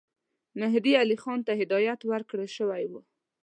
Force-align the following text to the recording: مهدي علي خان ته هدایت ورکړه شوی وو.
مهدي 0.59 0.93
علي 1.01 1.17
خان 1.23 1.39
ته 1.47 1.51
هدایت 1.61 2.01
ورکړه 2.05 2.45
شوی 2.57 2.83
وو. 2.91 2.99